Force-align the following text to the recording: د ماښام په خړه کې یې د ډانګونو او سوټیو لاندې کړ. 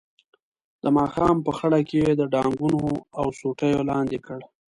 د 0.83 0.85
ماښام 0.97 1.35
په 1.45 1.51
خړه 1.57 1.79
کې 1.87 1.97
یې 2.05 2.11
د 2.19 2.21
ډانګونو 2.33 2.83
او 3.19 3.25
سوټیو 3.39 3.87
لاندې 3.89 4.17
کړ. 4.25 4.39